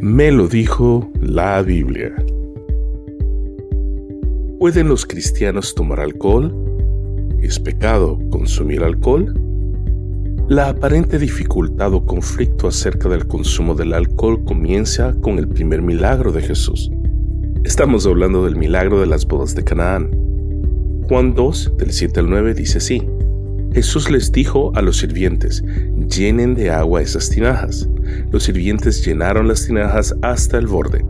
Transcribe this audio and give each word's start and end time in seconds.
Me 0.00 0.30
lo 0.30 0.46
dijo 0.46 1.10
la 1.20 1.60
Biblia. 1.60 2.14
¿Pueden 4.60 4.86
los 4.86 5.04
cristianos 5.04 5.74
tomar 5.74 5.98
alcohol? 5.98 6.54
¿Es 7.42 7.58
pecado 7.58 8.16
consumir 8.30 8.84
alcohol? 8.84 9.34
La 10.46 10.68
aparente 10.68 11.18
dificultad 11.18 11.92
o 11.94 12.06
conflicto 12.06 12.68
acerca 12.68 13.08
del 13.08 13.26
consumo 13.26 13.74
del 13.74 13.92
alcohol 13.92 14.44
comienza 14.44 15.14
con 15.20 15.36
el 15.40 15.48
primer 15.48 15.82
milagro 15.82 16.30
de 16.30 16.42
Jesús. 16.42 16.92
Estamos 17.64 18.06
hablando 18.06 18.44
del 18.44 18.54
milagro 18.54 19.00
de 19.00 19.06
las 19.06 19.26
bodas 19.26 19.56
de 19.56 19.64
Canaán. 19.64 20.12
Juan 21.08 21.34
2, 21.34 21.72
del 21.76 21.90
7 21.90 22.20
al 22.20 22.30
9 22.30 22.54
dice 22.54 22.78
así. 22.78 23.02
Jesús 23.72 24.12
les 24.12 24.30
dijo 24.30 24.70
a 24.76 24.82
los 24.82 24.98
sirvientes, 24.98 25.64
llenen 26.08 26.54
de 26.54 26.70
agua 26.70 27.02
esas 27.02 27.30
tinajas. 27.30 27.88
Los 28.30 28.44
sirvientes 28.44 29.04
llenaron 29.04 29.48
las 29.48 29.66
tinajas 29.66 30.14
hasta 30.22 30.58
el 30.58 30.66
borde. 30.66 31.04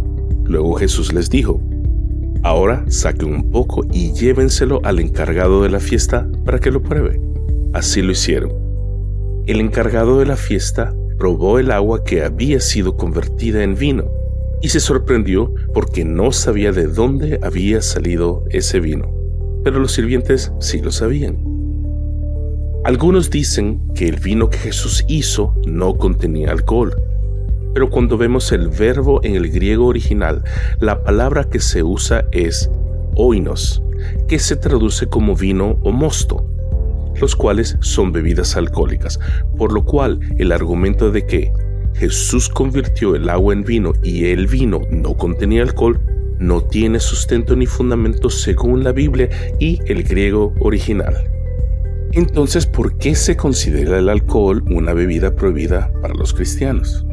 Luego 0.44 0.74
Jesús 0.74 1.12
les 1.12 1.30
dijo, 1.30 1.60
ahora 2.42 2.84
saquen 2.88 3.32
un 3.32 3.50
poco 3.50 3.84
y 3.92 4.12
llévenselo 4.12 4.80
al 4.84 5.00
encargado 5.00 5.62
de 5.62 5.70
la 5.70 5.80
fiesta 5.80 6.28
para 6.44 6.58
que 6.58 6.70
lo 6.70 6.82
pruebe. 6.82 7.20
Así 7.72 8.02
lo 8.02 8.12
hicieron. 8.12 8.52
El 9.46 9.60
encargado 9.60 10.18
de 10.18 10.26
la 10.26 10.36
fiesta 10.36 10.94
probó 11.18 11.58
el 11.58 11.70
agua 11.70 12.04
que 12.04 12.22
había 12.22 12.60
sido 12.60 12.96
convertida 12.96 13.62
en 13.62 13.74
vino 13.74 14.04
y 14.60 14.68
se 14.68 14.80
sorprendió 14.80 15.52
porque 15.74 16.04
no 16.04 16.32
sabía 16.32 16.72
de 16.72 16.86
dónde 16.86 17.38
había 17.42 17.82
salido 17.82 18.44
ese 18.50 18.80
vino. 18.80 19.10
Pero 19.64 19.80
los 19.80 19.92
sirvientes 19.92 20.52
sí 20.60 20.80
lo 20.80 20.90
sabían. 20.90 21.47
Algunos 22.84 23.30
dicen 23.30 23.80
que 23.94 24.08
el 24.08 24.16
vino 24.16 24.48
que 24.48 24.58
Jesús 24.58 25.04
hizo 25.08 25.54
no 25.66 25.96
contenía 25.96 26.52
alcohol, 26.52 26.94
pero 27.74 27.90
cuando 27.90 28.16
vemos 28.16 28.50
el 28.52 28.68
verbo 28.68 29.20
en 29.24 29.34
el 29.34 29.50
griego 29.50 29.86
original, 29.86 30.42
la 30.80 31.02
palabra 31.02 31.44
que 31.44 31.60
se 31.60 31.82
usa 31.82 32.24
es 32.32 32.70
oinos, 33.14 33.82
que 34.26 34.38
se 34.38 34.56
traduce 34.56 35.06
como 35.08 35.34
vino 35.34 35.78
o 35.82 35.92
mosto, 35.92 36.44
los 37.20 37.36
cuales 37.36 37.76
son 37.80 38.12
bebidas 38.12 38.56
alcohólicas, 38.56 39.18
por 39.56 39.72
lo 39.72 39.84
cual 39.84 40.20
el 40.38 40.52
argumento 40.52 41.10
de 41.10 41.26
que 41.26 41.52
Jesús 41.94 42.48
convirtió 42.48 43.16
el 43.16 43.28
agua 43.28 43.52
en 43.52 43.64
vino 43.64 43.92
y 44.02 44.26
el 44.26 44.46
vino 44.46 44.80
no 44.90 45.14
contenía 45.14 45.62
alcohol 45.62 46.00
no 46.38 46.62
tiene 46.62 47.00
sustento 47.00 47.56
ni 47.56 47.66
fundamento 47.66 48.30
según 48.30 48.84
la 48.84 48.92
Biblia 48.92 49.28
y 49.58 49.80
el 49.86 50.04
griego 50.04 50.54
original. 50.60 51.28
Entonces, 52.18 52.66
¿por 52.66 52.98
qué 52.98 53.14
se 53.14 53.36
considera 53.36 53.96
el 53.96 54.08
alcohol 54.08 54.64
una 54.72 54.92
bebida 54.92 55.36
prohibida 55.36 55.92
para 56.02 56.14
los 56.14 56.34
cristianos? 56.34 57.06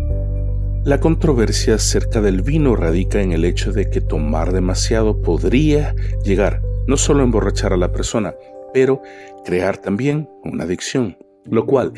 La 0.83 0.99
controversia 0.99 1.75
acerca 1.75 2.21
del 2.21 2.41
vino 2.41 2.75
radica 2.75 3.21
en 3.21 3.31
el 3.31 3.45
hecho 3.45 3.71
de 3.71 3.87
que 3.87 4.01
tomar 4.01 4.51
demasiado 4.51 5.21
podría 5.21 5.93
llegar 6.23 6.63
no 6.87 6.97
solo 6.97 7.19
a 7.19 7.23
emborrachar 7.23 7.71
a 7.71 7.77
la 7.77 7.91
persona, 7.91 8.33
pero 8.73 9.03
crear 9.45 9.77
también 9.77 10.27
una 10.43 10.63
adicción, 10.63 11.19
lo 11.51 11.67
cual, 11.67 11.93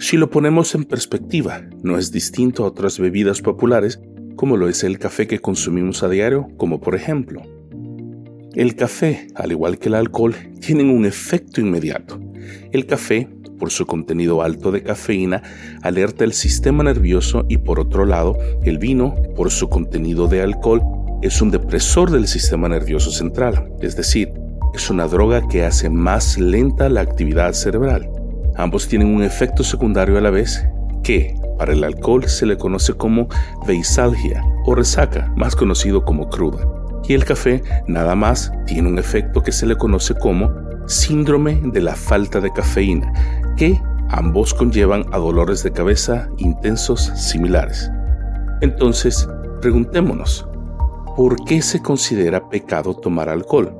si 0.00 0.16
lo 0.16 0.28
ponemos 0.28 0.74
en 0.74 0.82
perspectiva, 0.82 1.62
no 1.84 1.96
es 1.96 2.10
distinto 2.10 2.64
a 2.64 2.66
otras 2.66 2.98
bebidas 2.98 3.40
populares 3.40 4.00
como 4.34 4.56
lo 4.56 4.68
es 4.68 4.82
el 4.82 4.98
café 4.98 5.28
que 5.28 5.38
consumimos 5.38 6.02
a 6.02 6.08
diario, 6.08 6.48
como 6.56 6.80
por 6.80 6.96
ejemplo. 6.96 7.40
El 8.56 8.74
café, 8.74 9.28
al 9.36 9.52
igual 9.52 9.78
que 9.78 9.90
el 9.90 9.94
alcohol, 9.94 10.34
tienen 10.58 10.90
un 10.90 11.04
efecto 11.04 11.60
inmediato. 11.60 12.18
El 12.72 12.86
café, 12.86 13.28
por 13.58 13.70
su 13.70 13.86
contenido 13.86 14.42
alto 14.42 14.70
de 14.70 14.82
cafeína, 14.82 15.42
alerta 15.82 16.24
el 16.24 16.32
sistema 16.32 16.84
nervioso 16.84 17.44
y 17.48 17.58
por 17.58 17.80
otro 17.80 18.06
lado, 18.06 18.38
el 18.62 18.78
vino, 18.78 19.14
por 19.36 19.50
su 19.50 19.68
contenido 19.68 20.28
de 20.28 20.42
alcohol, 20.42 20.82
es 21.22 21.42
un 21.42 21.50
depresor 21.50 22.10
del 22.10 22.28
sistema 22.28 22.68
nervioso 22.68 23.10
central, 23.10 23.72
es 23.80 23.96
decir, 23.96 24.32
es 24.74 24.90
una 24.90 25.08
droga 25.08 25.46
que 25.48 25.64
hace 25.64 25.90
más 25.90 26.38
lenta 26.38 26.88
la 26.88 27.00
actividad 27.00 27.52
cerebral. 27.52 28.08
Ambos 28.56 28.86
tienen 28.86 29.08
un 29.08 29.22
efecto 29.22 29.64
secundario 29.64 30.18
a 30.18 30.20
la 30.20 30.30
vez 30.30 30.64
que, 31.02 31.34
para 31.58 31.72
el 31.72 31.82
alcohol, 31.82 32.28
se 32.28 32.46
le 32.46 32.56
conoce 32.56 32.92
como 32.94 33.28
beisalgia 33.66 34.44
o 34.64 34.74
resaca, 34.74 35.32
más 35.36 35.56
conocido 35.56 36.04
como 36.04 36.28
cruda. 36.28 36.66
Y 37.08 37.14
el 37.14 37.24
café, 37.24 37.62
nada 37.86 38.14
más, 38.14 38.52
tiene 38.66 38.88
un 38.88 38.98
efecto 38.98 39.42
que 39.42 39.52
se 39.52 39.66
le 39.66 39.76
conoce 39.76 40.14
como 40.14 40.52
síndrome 40.88 41.60
de 41.62 41.80
la 41.80 41.94
falta 41.94 42.40
de 42.40 42.50
cafeína, 42.50 43.12
que 43.56 43.80
ambos 44.08 44.54
conllevan 44.54 45.04
a 45.12 45.18
dolores 45.18 45.62
de 45.62 45.70
cabeza 45.70 46.28
intensos 46.38 47.12
similares. 47.14 47.90
Entonces, 48.62 49.28
preguntémonos, 49.60 50.48
¿por 51.16 51.44
qué 51.44 51.62
se 51.62 51.80
considera 51.80 52.48
pecado 52.48 52.94
tomar 52.94 53.28
alcohol? 53.28 53.74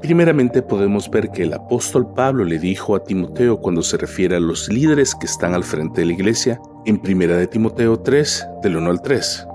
Primeramente 0.00 0.62
podemos 0.62 1.10
ver 1.10 1.30
que 1.30 1.42
el 1.42 1.54
apóstol 1.54 2.12
Pablo 2.14 2.44
le 2.44 2.58
dijo 2.58 2.96
a 2.96 3.04
Timoteo 3.04 3.60
cuando 3.60 3.82
se 3.82 3.96
refiere 3.96 4.36
a 4.36 4.40
los 4.40 4.68
líderes 4.68 5.14
que 5.14 5.26
están 5.26 5.54
al 5.54 5.64
frente 5.64 6.00
de 6.00 6.06
la 6.06 6.12
iglesia, 6.12 6.60
en 6.86 7.00
1 7.04 7.34
de 7.34 7.46
Timoteo 7.46 8.00
3, 8.00 8.46
del 8.62 8.76
1 8.76 8.90
al 8.90 9.02
3. 9.02 9.46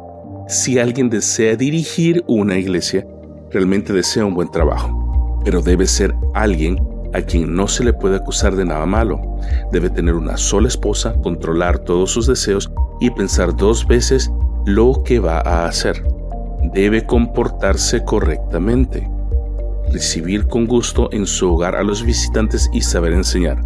Si 0.48 0.80
alguien 0.80 1.10
desea 1.10 1.58
dirigir 1.58 2.24
una 2.28 2.58
iglesia, 2.58 3.06
realmente 3.52 3.92
desea 3.92 4.26
un 4.26 4.36
buen 4.36 4.50
trabajo 4.50 4.97
pero 5.48 5.62
debe 5.62 5.88
ser 5.88 6.14
alguien 6.34 6.78
a 7.14 7.22
quien 7.22 7.56
no 7.56 7.70
se 7.70 7.82
le 7.82 7.94
puede 7.94 8.18
acusar 8.18 8.58
de 8.58 8.66
nada 8.66 8.86
malo. 8.86 9.22
Debe 9.72 9.90
tener 9.90 10.14
una 10.14 10.36
sola 10.36 10.68
esposa, 10.68 11.14
controlar 11.24 11.80
todos 11.80 12.12
sus 12.12 12.28
deseos 12.28 12.70
y 13.00 13.12
pensar 13.12 13.56
dos 13.56 13.88
veces 13.88 14.30
lo 14.66 15.04
que 15.06 15.22
va 15.22 15.40
a 15.40 15.66
hacer. 15.66 16.04
Debe 16.74 17.06
comportarse 17.06 18.04
correctamente, 18.04 19.10
recibir 19.94 20.48
con 20.48 20.68
gusto 20.68 21.08
en 21.14 21.26
su 21.26 21.54
hogar 21.54 21.78
a 21.78 21.84
los 21.84 22.04
visitantes 22.04 22.70
y 22.74 22.82
saber 22.82 23.14
enseñar. 23.14 23.64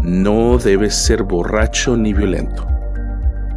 No 0.00 0.56
debe 0.56 0.88
ser 0.88 1.24
borracho 1.24 1.98
ni 1.98 2.14
violento. 2.14 2.66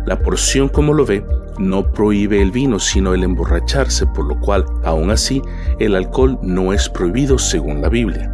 La 0.06 0.20
porción 0.20 0.68
como 0.68 0.94
lo 0.94 1.06
ve 1.06 1.24
no 1.60 1.92
prohíbe 1.92 2.42
el 2.42 2.52
vino, 2.52 2.80
sino 2.80 3.14
el 3.14 3.24
emborracharse, 3.24 4.06
por 4.08 4.26
lo 4.26 4.40
cual, 4.40 4.66
aún 4.84 5.12
así, 5.12 5.42
el 5.80 5.96
alcohol 5.96 6.40
no 6.42 6.74
es 6.74 6.90
prohibido 6.90 7.38
según 7.38 7.82
la 7.82 7.90
Biblia. 7.90 8.30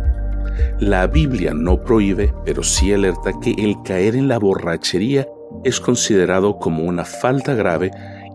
La 0.80 1.08
Biblia 1.08 1.54
no 1.54 1.82
prohíbe, 1.84 2.34
pero 2.46 2.64
sí 2.64 2.94
alerta 2.94 3.32
que 3.42 3.52
el 3.58 3.82
caer 3.84 4.16
en 4.16 4.28
la 4.28 4.40
borrachería 4.40 5.28
es 5.64 5.80
considerado 5.80 6.58
como 6.58 6.84
una 6.84 7.06
falta 7.06 7.54
grave 7.54 7.92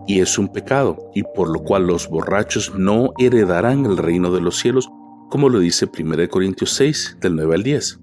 y 0.07 0.19
es 0.19 0.37
un 0.37 0.47
pecado, 0.49 1.11
y 1.15 1.23
por 1.23 1.49
lo 1.49 1.63
cual 1.63 1.87
los 1.87 2.07
borrachos 2.07 2.73
no 2.75 3.13
heredarán 3.17 3.85
el 3.85 3.97
reino 3.97 4.31
de 4.31 4.41
los 4.41 4.59
cielos, 4.59 4.89
como 5.29 5.49
lo 5.49 5.59
dice 5.59 5.87
1 5.97 6.29
Corintios 6.29 6.71
6, 6.73 7.17
del 7.21 7.35
9 7.35 7.55
al 7.55 7.63
10. 7.63 7.99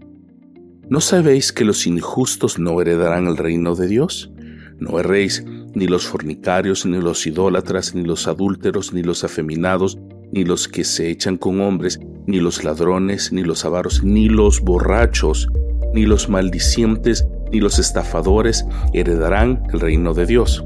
¿No 0.88 1.00
sabéis 1.00 1.52
que 1.52 1.64
los 1.64 1.86
injustos 1.86 2.58
no 2.58 2.80
heredarán 2.80 3.26
el 3.26 3.36
reino 3.36 3.74
de 3.74 3.86
Dios? 3.86 4.32
No 4.78 4.98
erréis, 4.98 5.44
ni 5.74 5.86
los 5.86 6.06
fornicarios, 6.06 6.84
ni 6.86 7.00
los 7.00 7.26
idólatras, 7.26 7.94
ni 7.94 8.02
los 8.02 8.28
adúlteros, 8.28 8.92
ni 8.92 9.02
los 9.02 9.24
afeminados, 9.24 9.98
ni 10.32 10.44
los 10.44 10.68
que 10.68 10.84
se 10.84 11.10
echan 11.10 11.36
con 11.36 11.60
hombres, 11.60 12.00
ni 12.26 12.40
los 12.40 12.64
ladrones, 12.64 13.32
ni 13.32 13.42
los 13.42 13.64
avaros, 13.64 14.02
ni 14.02 14.28
los 14.28 14.60
borrachos, 14.60 15.48
ni 15.94 16.06
los 16.06 16.28
maldicientes, 16.28 17.26
ni 17.50 17.60
los 17.60 17.78
estafadores 17.78 18.64
heredarán 18.92 19.62
el 19.72 19.80
reino 19.80 20.14
de 20.14 20.26
Dios. 20.26 20.64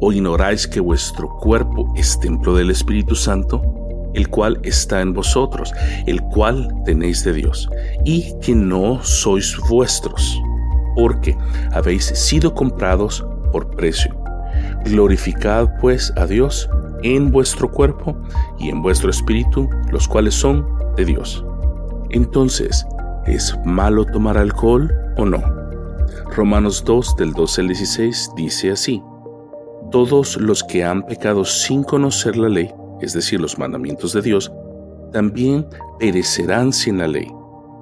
¿O 0.00 0.12
ignoráis 0.12 0.66
que 0.66 0.80
vuestro 0.80 1.28
cuerpo 1.38 1.92
es 1.96 2.18
templo 2.18 2.54
del 2.56 2.70
Espíritu 2.70 3.14
Santo, 3.14 3.62
el 4.14 4.28
cual 4.28 4.58
está 4.62 5.00
en 5.00 5.12
vosotros, 5.12 5.72
el 6.06 6.20
cual 6.22 6.68
tenéis 6.84 7.22
de 7.24 7.34
Dios, 7.34 7.68
y 8.04 8.32
que 8.40 8.54
no 8.54 9.02
sois 9.04 9.56
vuestros? 9.68 10.40
Porque 10.96 11.36
habéis 11.72 12.06
sido 12.06 12.54
comprados 12.54 13.24
por 13.52 13.70
precio. 13.76 14.21
Glorificad 14.84 15.68
pues 15.80 16.12
a 16.16 16.26
Dios 16.26 16.68
en 17.02 17.30
vuestro 17.30 17.70
cuerpo 17.70 18.16
y 18.58 18.68
en 18.68 18.82
vuestro 18.82 19.10
espíritu, 19.10 19.68
los 19.90 20.08
cuales 20.08 20.34
son 20.34 20.66
de 20.96 21.04
Dios. 21.04 21.44
Entonces, 22.10 22.86
¿es 23.26 23.54
malo 23.64 24.04
tomar 24.04 24.38
alcohol 24.38 24.92
o 25.16 25.24
no? 25.24 25.42
Romanos 26.34 26.82
2 26.84 27.16
del 27.16 27.32
12 27.32 27.60
al 27.60 27.66
16 27.68 28.30
dice 28.36 28.70
así, 28.70 29.02
Todos 29.90 30.36
los 30.36 30.62
que 30.64 30.84
han 30.84 31.04
pecado 31.06 31.44
sin 31.44 31.84
conocer 31.84 32.36
la 32.36 32.48
ley, 32.48 32.72
es 33.00 33.12
decir, 33.12 33.40
los 33.40 33.58
mandamientos 33.58 34.12
de 34.12 34.22
Dios, 34.22 34.52
también 35.12 35.66
perecerán 35.98 36.72
sin 36.72 36.98
la 36.98 37.08
ley. 37.08 37.30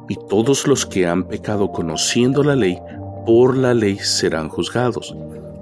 Y 0.09 0.17
todos 0.29 0.67
los 0.67 0.85
que 0.85 1.07
han 1.07 1.25
pecado 1.25 1.71
conociendo 1.71 2.43
la 2.43 2.57
ley, 2.57 2.79
por 3.25 3.57
la 3.57 3.75
ley 3.75 3.97
serán 3.99 4.49
juzgados 4.49 5.15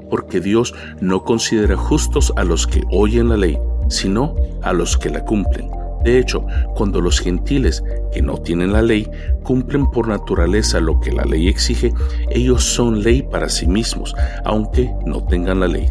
porque 0.08 0.40
Dios 0.40 0.74
no 1.00 1.24
considera 1.24 1.76
justos 1.76 2.32
a 2.36 2.44
los 2.44 2.66
que 2.66 2.82
oyen 2.90 3.28
la 3.28 3.36
ley, 3.36 3.58
sino 3.88 4.34
a 4.62 4.72
los 4.72 4.96
que 4.96 5.10
la 5.10 5.24
cumplen. 5.24 5.70
De 6.04 6.18
hecho, 6.18 6.46
cuando 6.74 7.00
los 7.00 7.18
gentiles 7.20 7.82
que 8.12 8.22
no 8.22 8.38
tienen 8.38 8.72
la 8.72 8.82
ley 8.82 9.10
cumplen 9.42 9.90
por 9.90 10.08
naturaleza 10.08 10.80
lo 10.80 11.00
que 11.00 11.12
la 11.12 11.24
ley 11.24 11.48
exige, 11.48 11.92
ellos 12.30 12.62
son 12.62 13.02
ley 13.02 13.22
para 13.22 13.48
sí 13.48 13.66
mismos, 13.66 14.14
aunque 14.44 14.90
no 15.04 15.24
tengan 15.24 15.60
la 15.60 15.68
ley. 15.68 15.90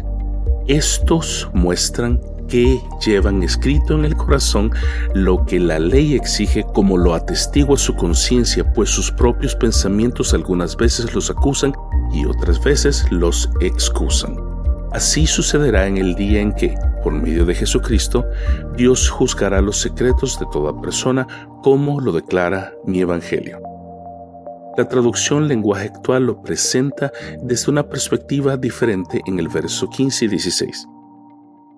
Estos 0.66 1.48
muestran 1.52 2.20
que 2.48 2.80
llevan 3.04 3.42
escrito 3.42 3.94
en 3.94 4.06
el 4.06 4.16
corazón 4.16 4.70
lo 5.14 5.44
que 5.44 5.60
la 5.60 5.78
ley 5.78 6.14
exige 6.14 6.64
como 6.74 6.96
lo 6.96 7.14
atestigua 7.14 7.76
su 7.76 7.94
conciencia, 7.94 8.72
pues 8.72 8.88
sus 8.88 9.12
propios 9.12 9.54
pensamientos 9.54 10.34
algunas 10.34 10.76
veces 10.76 11.14
los 11.14 11.30
acusan 11.30 11.74
y 12.12 12.26
otras 12.26 12.62
veces 12.62 13.06
los 13.10 13.50
excusan. 13.60 14.36
Así 14.92 15.26
sucederá 15.26 15.86
en 15.86 15.98
el 15.98 16.14
día 16.14 16.40
en 16.40 16.52
que, 16.54 16.74
por 17.02 17.12
medio 17.12 17.44
de 17.44 17.54
Jesucristo, 17.54 18.24
Dios 18.76 19.10
juzgará 19.10 19.60
los 19.60 19.78
secretos 19.78 20.38
de 20.38 20.46
toda 20.50 20.80
persona 20.80 21.26
como 21.62 22.00
lo 22.00 22.12
declara 22.12 22.72
mi 22.86 23.00
Evangelio. 23.00 23.60
La 24.78 24.88
traducción 24.88 25.48
lenguaje 25.48 25.88
actual 25.88 26.26
lo 26.26 26.40
presenta 26.40 27.12
desde 27.42 27.70
una 27.70 27.88
perspectiva 27.88 28.56
diferente 28.56 29.20
en 29.26 29.38
el 29.40 29.48
verso 29.48 29.90
15 29.90 30.24
y 30.24 30.28
16. 30.28 30.86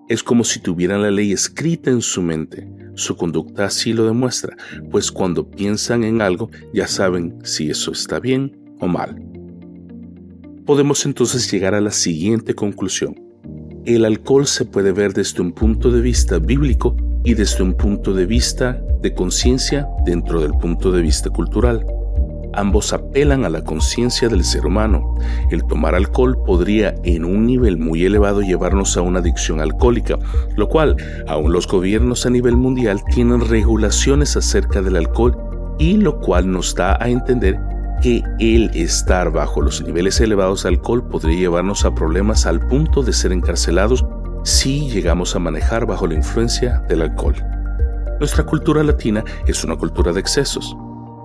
Es 0.07 0.23
como 0.23 0.43
si 0.43 0.59
tuvieran 0.59 1.01
la 1.01 1.09
ley 1.09 1.31
escrita 1.31 1.89
en 1.89 2.01
su 2.01 2.21
mente. 2.21 2.71
Su 2.95 3.15
conducta 3.17 3.65
así 3.65 3.93
lo 3.93 4.05
demuestra, 4.05 4.55
pues 4.91 5.11
cuando 5.11 5.49
piensan 5.49 6.03
en 6.03 6.21
algo 6.21 6.49
ya 6.73 6.87
saben 6.87 7.39
si 7.43 7.69
eso 7.69 7.91
está 7.91 8.19
bien 8.19 8.55
o 8.79 8.87
mal. 8.87 9.30
Podemos 10.65 11.07
entonces 11.07 11.51
llegar 11.51 11.73
a 11.73 11.81
la 11.81 11.89
siguiente 11.89 12.53
conclusión. 12.53 13.19
El 13.85 14.05
alcohol 14.05 14.45
se 14.45 14.63
puede 14.63 14.91
ver 14.91 15.11
desde 15.11 15.41
un 15.41 15.53
punto 15.53 15.89
de 15.89 16.01
vista 16.01 16.37
bíblico 16.37 16.95
y 17.23 17.33
desde 17.33 17.63
un 17.63 17.73
punto 17.73 18.13
de 18.13 18.27
vista 18.27 18.79
de 19.01 19.13
conciencia 19.15 19.87
dentro 20.05 20.39
del 20.39 20.51
punto 20.51 20.91
de 20.91 21.01
vista 21.01 21.31
cultural. 21.31 21.83
Ambos 22.53 22.93
apelan 22.93 23.43
a 23.43 23.49
la 23.49 23.63
conciencia 23.63 24.29
del 24.29 24.43
ser 24.43 24.67
humano. 24.67 25.15
El 25.49 25.63
tomar 25.63 25.95
alcohol 25.95 26.37
podría 26.45 26.93
en 27.03 27.25
un 27.25 27.47
nivel 27.47 27.77
muy 27.77 28.05
elevado 28.05 28.41
llevarnos 28.41 28.97
a 28.97 29.01
una 29.01 29.19
adicción 29.19 29.61
alcohólica, 29.61 30.19
lo 30.55 30.69
cual 30.69 30.95
aún 31.27 31.53
los 31.53 31.67
gobiernos 31.67 32.27
a 32.27 32.29
nivel 32.29 32.55
mundial 32.55 33.01
tienen 33.11 33.41
regulaciones 33.41 34.37
acerca 34.37 34.83
del 34.83 34.97
alcohol 34.97 35.35
y 35.79 35.97
lo 35.97 36.19
cual 36.19 36.51
nos 36.51 36.75
da 36.75 36.97
a 37.01 37.09
entender 37.09 37.70
que 38.01 38.23
el 38.39 38.71
estar 38.73 39.31
bajo 39.31 39.61
los 39.61 39.81
niveles 39.81 40.19
elevados 40.19 40.63
de 40.63 40.69
alcohol 40.69 41.07
podría 41.07 41.39
llevarnos 41.39 41.85
a 41.85 41.93
problemas 41.93 42.45
al 42.45 42.59
punto 42.67 43.03
de 43.03 43.13
ser 43.13 43.31
encarcelados 43.31 44.05
si 44.43 44.89
llegamos 44.89 45.35
a 45.35 45.39
manejar 45.39 45.85
bajo 45.85 46.07
la 46.07 46.15
influencia 46.15 46.79
del 46.89 47.03
alcohol. 47.03 47.35
Nuestra 48.19 48.43
cultura 48.43 48.83
latina 48.83 49.23
es 49.47 49.63
una 49.63 49.75
cultura 49.75 50.11
de 50.11 50.19
excesos, 50.19 50.75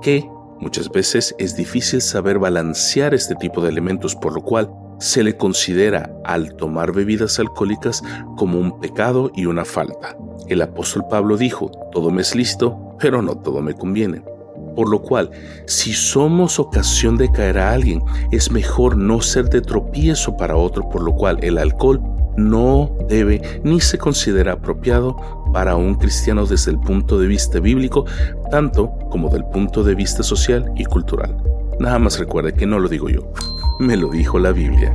que 0.02 0.28
Muchas 0.58 0.90
veces 0.90 1.34
es 1.38 1.54
difícil 1.54 2.00
saber 2.00 2.38
balancear 2.38 3.12
este 3.12 3.34
tipo 3.34 3.60
de 3.60 3.68
elementos, 3.68 4.16
por 4.16 4.32
lo 4.32 4.40
cual 4.40 4.70
se 4.98 5.22
le 5.22 5.36
considera 5.36 6.10
al 6.24 6.56
tomar 6.56 6.92
bebidas 6.92 7.38
alcohólicas 7.38 8.02
como 8.36 8.58
un 8.58 8.80
pecado 8.80 9.30
y 9.34 9.44
una 9.44 9.66
falta. 9.66 10.16
El 10.48 10.62
apóstol 10.62 11.04
Pablo 11.10 11.36
dijo, 11.36 11.70
todo 11.92 12.10
me 12.10 12.22
es 12.22 12.34
listo, 12.34 12.96
pero 12.98 13.20
no 13.20 13.36
todo 13.36 13.60
me 13.60 13.74
conviene. 13.74 14.22
Por 14.76 14.90
lo 14.90 15.00
cual, 15.00 15.30
si 15.66 15.92
somos 15.94 16.60
ocasión 16.60 17.16
de 17.16 17.32
caer 17.32 17.58
a 17.58 17.72
alguien, 17.72 18.02
es 18.30 18.52
mejor 18.52 18.96
no 18.96 19.22
ser 19.22 19.48
de 19.48 19.62
tropiezo 19.62 20.36
para 20.36 20.56
otro, 20.56 20.88
por 20.88 21.02
lo 21.02 21.14
cual 21.14 21.38
el 21.42 21.58
alcohol 21.58 22.00
no 22.36 22.94
debe 23.08 23.40
ni 23.64 23.80
se 23.80 23.96
considera 23.96 24.52
apropiado 24.52 25.16
para 25.52 25.74
un 25.76 25.94
cristiano 25.94 26.44
desde 26.44 26.70
el 26.70 26.78
punto 26.78 27.18
de 27.18 27.26
vista 27.26 27.58
bíblico, 27.58 28.04
tanto 28.50 28.90
como 29.10 29.30
del 29.30 29.44
punto 29.46 29.82
de 29.82 29.94
vista 29.94 30.22
social 30.22 30.70
y 30.76 30.84
cultural. 30.84 31.34
Nada 31.80 31.98
más 31.98 32.18
recuerde 32.18 32.52
que 32.52 32.66
no 32.66 32.78
lo 32.78 32.88
digo 32.90 33.08
yo, 33.08 33.32
me 33.80 33.96
lo 33.96 34.10
dijo 34.10 34.38
la 34.38 34.52
Biblia. 34.52 34.94